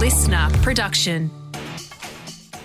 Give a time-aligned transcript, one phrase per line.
[0.00, 1.30] LiSTNR production.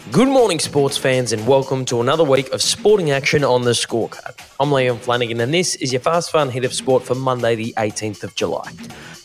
[0.10, 4.40] Good morning, sports fans, and welcome to another week of sporting action on the scorecard.
[4.58, 7.74] I'm Liam Flanagan, and this is your fast fun hit of sport for Monday, the
[7.76, 8.72] 18th of July.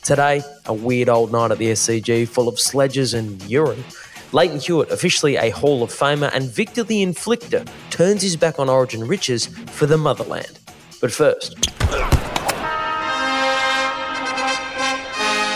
[0.03, 3.85] Today, a weird old night at the SCG full of sledges and urine.
[4.33, 8.69] Lleyton Hewitt, officially a Hall of Famer, and Victor the Inflictor turns his back on
[8.69, 10.58] Origin riches for the motherland.
[11.01, 11.54] But first,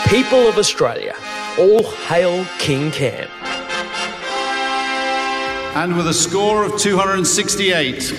[0.07, 1.13] people of Australia,
[1.57, 3.29] all hail King Cam.
[5.75, 8.13] And with a score of 268,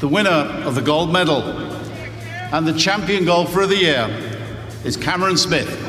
[0.00, 1.42] the winner of the gold medal
[2.52, 4.08] and the champion golfer of the year
[4.84, 5.83] is Cameron Smith.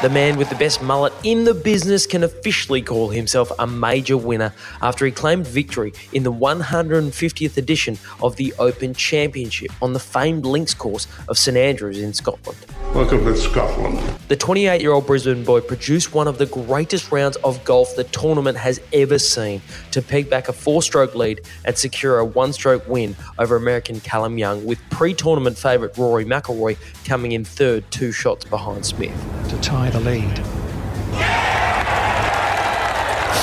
[0.00, 4.16] The man with the best mullet in the business can officially call himself a major
[4.16, 9.98] winner after he claimed victory in the 150th edition of the Open Championship on the
[9.98, 12.64] famed links course of St Andrews in Scotland.
[12.94, 13.98] Welcome to Scotland.
[14.28, 18.04] The 28 year old Brisbane boy produced one of the greatest rounds of golf the
[18.04, 19.60] tournament has ever seen
[19.90, 23.98] to peg back a four stroke lead and secure a one stroke win over American
[24.00, 29.12] Callum Young, with pre tournament favourite Rory McIlroy coming in third, two shots behind Smith.
[29.48, 30.38] To tie the lead.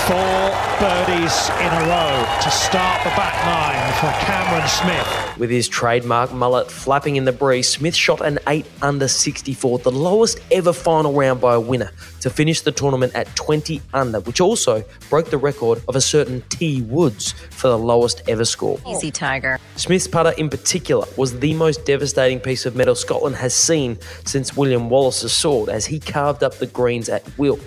[0.06, 5.25] Four birdies in a row to start the back nine for Cameron Smith.
[5.38, 9.92] With his trademark mullet flapping in the breeze, Smith shot an 8 under 64, the
[9.92, 14.39] lowest ever final round by a winner, to finish the tournament at 20 under, which
[14.39, 18.80] also broke the record of a certain T Woods for the lowest ever score.
[18.88, 19.59] Easy, Tiger.
[19.75, 24.55] Smith's putter in particular was the most devastating piece of metal Scotland has seen since
[24.55, 27.59] William Wallace's sword, as he carved up the greens at will.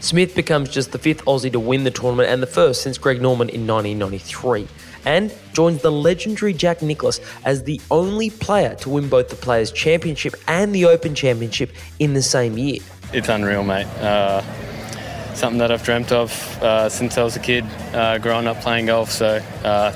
[0.00, 3.22] Smith becomes just the fifth Aussie to win the tournament and the first since Greg
[3.22, 4.66] Norman in 1993,
[5.04, 9.72] and joins the legendary Jack Nicklaus as the only player to win both the Players'
[9.72, 12.80] Championship and the Open Championship in the same year.
[13.12, 13.86] It's unreal, mate.
[13.98, 14.42] Uh,
[15.34, 18.86] something that I've dreamt of uh, since I was a kid, uh, growing up playing
[18.86, 19.10] golf.
[19.10, 19.92] So uh,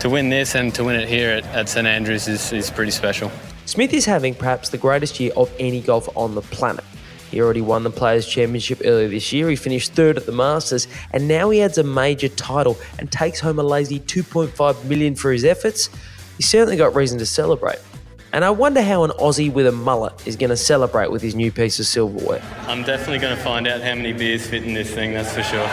[0.00, 2.90] to win this and to win it here at, at St Andrews is, is pretty
[2.90, 3.30] special.
[3.66, 6.84] Smith is having perhaps the greatest year of any golfer on the planet.
[7.32, 9.48] He already won the Players' Championship earlier this year.
[9.48, 13.40] He finished third at the Masters, and now he adds a major title and takes
[13.40, 15.88] home a lazy 2.5 million for his efforts.
[16.36, 17.78] He's certainly got reason to celebrate.
[18.34, 21.34] And I wonder how an Aussie with a mullet is going to celebrate with his
[21.34, 22.42] new piece of silverware.
[22.66, 25.42] I'm definitely going to find out how many beers fit in this thing, that's for
[25.42, 25.68] sure.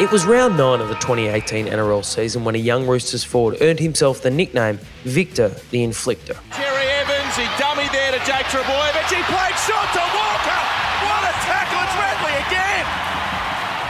[0.00, 3.80] It was round nine of the 2018 NRL season when a young Roosters forward earned
[3.80, 6.38] himself the nickname Victor the Inflictor.
[7.36, 9.06] He dummied there to Jake Trbojevic.
[9.06, 10.60] He played shot to Walker.
[11.06, 11.78] What a tackle!
[11.78, 12.84] It's Radley again.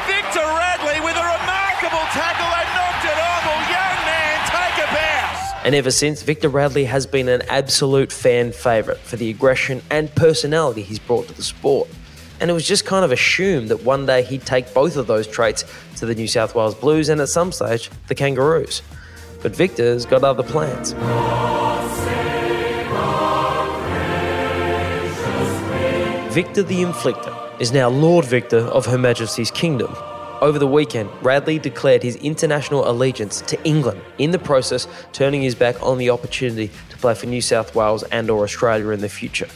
[0.06, 3.40] Victor Radley with a remarkable tackle and knocked it on.
[3.72, 5.64] Young man, take a bounce.
[5.64, 10.14] And ever since, Victor Radley has been an absolute fan favourite for the aggression and
[10.14, 11.88] personality he's brought to the sport.
[12.40, 15.26] And it was just kind of assumed that one day he'd take both of those
[15.26, 15.64] traits
[15.96, 18.82] to the New South Wales Blues and at some stage, the Kangaroos.
[19.42, 20.94] But Victor's got other plans.
[26.30, 29.92] Victor the Inflictor is now Lord Victor of Her Majesty's Kingdom.
[30.40, 35.56] Over the weekend, Radley declared his international allegiance to England, in the process turning his
[35.56, 39.08] back on the opportunity to play for New South Wales and or Australia in the
[39.08, 39.48] future.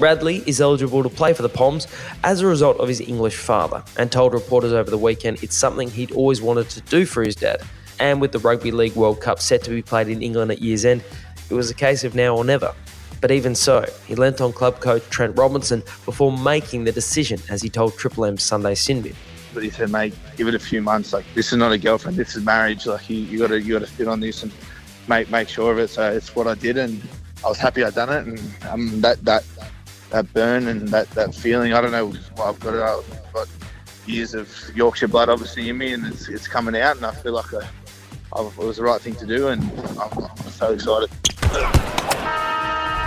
[0.00, 1.86] Radley is eligible to play for the Poms
[2.24, 5.88] as a result of his English father and told reporters over the weekend it's something
[5.88, 7.62] he'd always wanted to do for his dad.
[8.00, 10.84] And with the Rugby League World Cup set to be played in England at year's
[10.84, 11.04] end,
[11.48, 12.74] it was a case of now or never.
[13.20, 17.62] But even so, he lent on club coach Trent Robinson before making the decision, as
[17.62, 19.14] he told Triple M's Sunday Sinbin.
[19.54, 21.12] But he said, mate, give it a few months.
[21.12, 22.86] Like this is not a girlfriend, this is marriage.
[22.86, 24.52] Like you, you gotta you gotta sit on this and
[25.08, 25.88] make make sure of it.
[25.88, 27.02] So it's what I did, and
[27.44, 28.26] I was happy I'd done it.
[28.26, 29.44] And um, that that
[30.10, 32.12] that burn and that, that feeling, I don't know.
[32.36, 32.82] Well, I've got it.
[32.82, 33.48] I've got
[34.06, 37.32] years of Yorkshire blood obviously in me, and it's, it's coming out, and I feel
[37.32, 39.62] like it was the right thing to do, and
[39.98, 41.10] I'm, I'm so excited.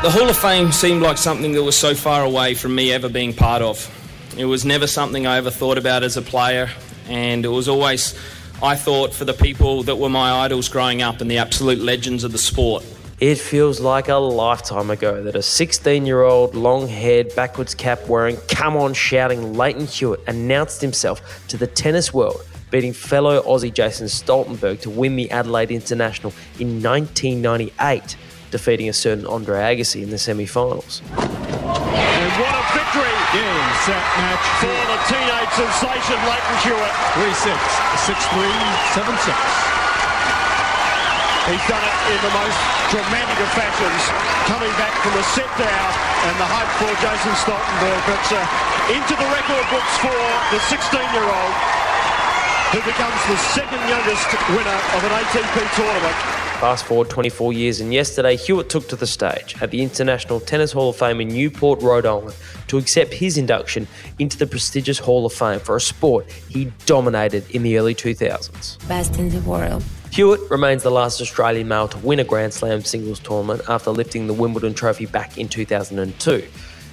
[0.02, 3.08] The Hall of Fame seemed like something that was so far away from me ever
[3.08, 3.88] being part of.
[4.36, 6.72] It was never something I ever thought about as a player,
[7.08, 8.16] and it was always,
[8.64, 12.24] I thought, for the people that were my idols growing up and the absolute legends
[12.24, 12.84] of the sport.
[13.20, 18.08] It feels like a lifetime ago that a 16 year old, long haired, backwards cap
[18.08, 23.72] wearing, come on shouting Lleyton Hewitt announced himself to the tennis world, beating fellow Aussie
[23.72, 28.18] Jason Stoltenberg to win the Adelaide International in 1998,
[28.52, 31.02] defeating a certain Andre Agassi in the semi finals.
[31.16, 33.16] And what a victory!
[33.32, 36.96] Game, set, match for the teenage sensation Lleyton Hewitt.
[37.16, 37.56] 3 6,
[38.12, 38.44] 6 3,
[38.94, 39.72] 7 6.
[41.50, 42.60] He's done it in the most
[42.94, 44.04] dramatic of fashions,
[44.46, 45.90] coming back from a set down
[46.30, 48.02] and the hope for Jason Stoltenberg.
[48.06, 50.20] But uh, into the record books for
[50.54, 51.56] the 16-year-old
[52.72, 56.51] who becomes the second youngest winner of an ATP tournament.
[56.62, 60.72] Fast forward 24 years, and yesterday Hewitt took to the stage at the International Tennis
[60.72, 62.36] Hall of Fame in Newport, Rhode Island,
[62.68, 63.88] to accept his induction
[64.20, 68.88] into the prestigious Hall of Fame for a sport he dominated in the early 2000s.
[68.88, 69.84] Best in the world.
[70.12, 74.28] Hewitt remains the last Australian male to win a Grand Slam singles tournament after lifting
[74.28, 76.48] the Wimbledon trophy back in 2002.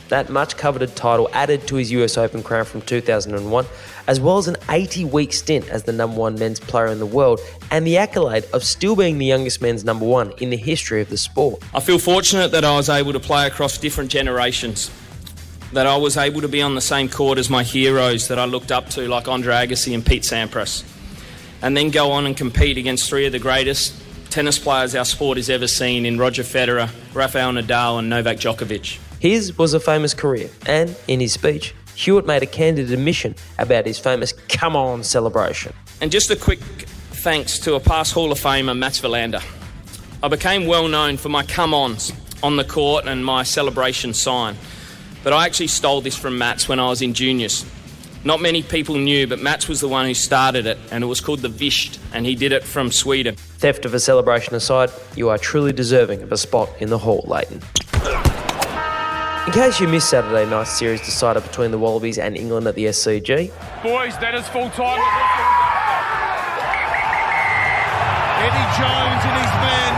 [0.08, 3.66] That much coveted title added to his US Open crown from 2001,
[4.06, 7.06] as well as an 80 week stint as the number one men's player in the
[7.06, 7.40] world
[7.70, 11.10] and the accolade of still being the youngest men's number one in the history of
[11.10, 11.62] the sport.
[11.74, 14.90] I feel fortunate that I was able to play across different generations,
[15.74, 18.46] that I was able to be on the same court as my heroes that I
[18.46, 20.84] looked up to, like Andre Agassi and Pete Sampras,
[21.60, 23.94] and then go on and compete against three of the greatest
[24.30, 28.98] tennis players our sport has ever seen in Roger Federer, Rafael Nadal, and Novak Djokovic.
[29.20, 33.84] His was a famous career, and in his speech, Hewitt made a candid admission about
[33.84, 35.72] his famous come on celebration.
[36.00, 39.42] And just a quick thanks to a past Hall of Famer, Mats Wilander.
[40.22, 42.12] I became well known for my come ons
[42.44, 44.56] on the court and my celebration sign.
[45.24, 47.66] But I actually stole this from Mats when I was in juniors.
[48.22, 51.20] Not many people knew, but Mats was the one who started it, and it was
[51.20, 53.34] called the Visht, and he did it from Sweden.
[53.34, 57.24] Theft of a celebration aside, you are truly deserving of a spot in the hall,
[57.26, 57.62] Lleyton.
[59.48, 62.84] In case you missed Saturday night's series decider between the Wallabies and England at the
[62.84, 63.50] SCG,
[63.82, 65.00] Boys, that is full time.
[68.44, 69.92] Eddie Jones and his men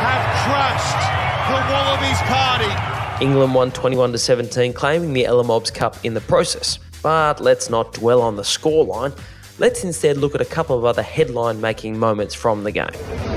[0.00, 1.04] have crushed
[1.52, 3.22] the Wallabies party.
[3.22, 6.78] England won 21 to 17, claiming the Ella-Mobbs Cup in the process.
[7.02, 9.14] But let's not dwell on the scoreline.
[9.58, 13.33] Let's instead look at a couple of other headline making moments from the game.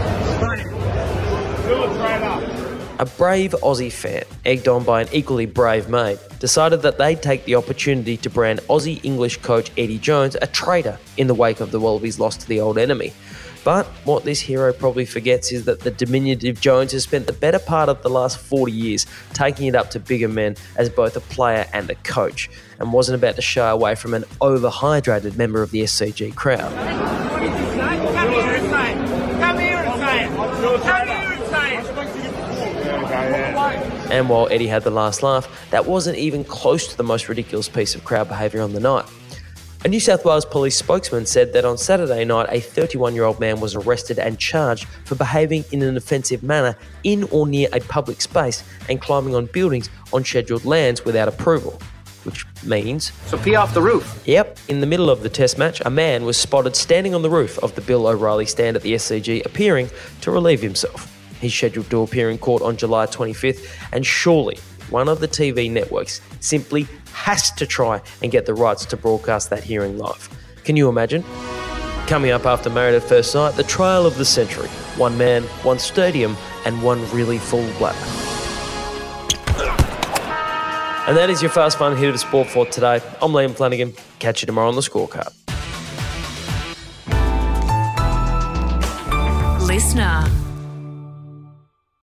[3.00, 7.46] A brave Aussie fan, egged on by an equally brave mate, decided that they'd take
[7.46, 11.70] the opportunity to brand Aussie English coach Eddie Jones a traitor in the wake of
[11.70, 13.14] the Wallabies' loss to the old enemy.
[13.64, 17.60] But what this hero probably forgets is that the diminutive Jones has spent the better
[17.60, 21.20] part of the last 40 years taking it up to bigger men as both a
[21.20, 25.70] player and a coach, and wasn't about to shy away from an overhydrated member of
[25.70, 27.37] the SCG crowd.
[34.10, 37.68] And while Eddie had the last laugh, that wasn't even close to the most ridiculous
[37.68, 39.06] piece of crowd behaviour on the night.
[39.86, 43.40] A New South Wales police spokesman said that on Saturday night, a 31 year old
[43.40, 47.80] man was arrested and charged for behaving in an offensive manner in or near a
[47.82, 51.80] public space and climbing on buildings on scheduled lands without approval.
[52.24, 53.12] Which means.
[53.28, 54.22] So pee off the roof.
[54.26, 57.30] Yep, in the middle of the test match, a man was spotted standing on the
[57.30, 59.90] roof of the Bill O'Reilly stand at the SCG, appearing
[60.22, 61.17] to relieve himself.
[61.40, 64.58] He's scheduled to appear in court on July 25th, and surely
[64.90, 69.50] one of the TV networks simply has to try and get the rights to broadcast
[69.50, 70.30] that hearing live.
[70.64, 71.24] Can you imagine?
[72.08, 74.70] Coming up after Married at First Sight, the trial of the century.
[74.96, 77.98] One man, one stadium, and one really full bladder.
[81.08, 83.02] And that is your fast fun hit of sport for today.
[83.22, 83.94] I'm Liam Flanagan.
[84.20, 85.34] Catch you tomorrow on the scorecard.
[89.68, 90.37] LiSTNR.